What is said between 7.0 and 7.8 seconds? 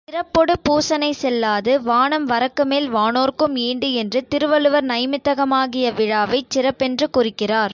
குறிக்கிறார்.